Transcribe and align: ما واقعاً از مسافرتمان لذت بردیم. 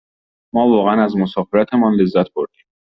ما 0.55 0.63
واقعاً 0.67 1.03
از 1.05 1.17
مسافرتمان 1.17 1.93
لذت 1.93 2.33
بردیم. 2.33 2.65